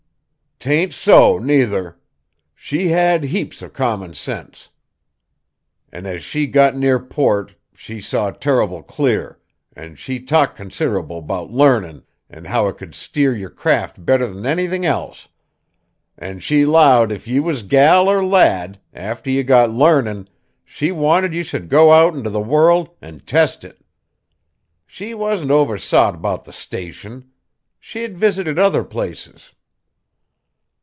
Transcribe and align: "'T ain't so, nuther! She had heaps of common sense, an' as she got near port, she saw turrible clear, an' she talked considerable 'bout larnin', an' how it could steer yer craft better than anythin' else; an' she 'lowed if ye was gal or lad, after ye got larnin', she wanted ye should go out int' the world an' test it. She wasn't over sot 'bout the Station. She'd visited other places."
"'T 0.63 0.69
ain't 0.71 0.93
so, 0.93 1.39
nuther! 1.39 1.97
She 2.53 2.89
had 2.89 3.23
heaps 3.23 3.63
of 3.63 3.73
common 3.73 4.13
sense, 4.13 4.69
an' 5.91 6.05
as 6.05 6.21
she 6.21 6.45
got 6.45 6.75
near 6.75 6.99
port, 6.99 7.55
she 7.73 7.99
saw 7.99 8.29
turrible 8.29 8.83
clear, 8.83 9.39
an' 9.75 9.95
she 9.95 10.19
talked 10.19 10.55
considerable 10.55 11.23
'bout 11.23 11.49
larnin', 11.49 12.03
an' 12.29 12.45
how 12.45 12.67
it 12.67 12.77
could 12.77 12.93
steer 12.93 13.33
yer 13.35 13.49
craft 13.49 14.05
better 14.05 14.27
than 14.31 14.45
anythin' 14.45 14.85
else; 14.85 15.27
an' 16.19 16.39
she 16.41 16.63
'lowed 16.63 17.11
if 17.11 17.27
ye 17.27 17.39
was 17.39 17.63
gal 17.63 18.07
or 18.07 18.23
lad, 18.23 18.79
after 18.93 19.31
ye 19.31 19.41
got 19.41 19.71
larnin', 19.71 20.27
she 20.63 20.91
wanted 20.91 21.33
ye 21.33 21.41
should 21.41 21.69
go 21.69 21.91
out 21.91 22.13
int' 22.15 22.31
the 22.31 22.39
world 22.39 22.87
an' 23.01 23.19
test 23.21 23.63
it. 23.63 23.79
She 24.85 25.15
wasn't 25.15 25.49
over 25.49 25.79
sot 25.79 26.21
'bout 26.21 26.43
the 26.43 26.53
Station. 26.53 27.31
She'd 27.79 28.15
visited 28.15 28.59
other 28.59 28.83
places." 28.83 29.53